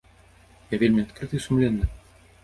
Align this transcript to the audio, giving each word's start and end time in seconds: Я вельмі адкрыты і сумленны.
Я 0.73 0.79
вельмі 0.83 1.03
адкрыты 1.03 1.35
і 1.39 1.41
сумленны. 1.45 1.85